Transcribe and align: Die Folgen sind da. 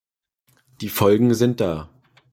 Die 0.81 0.89
Folgen 0.89 1.35
sind 1.35 1.61
da. 1.61 1.87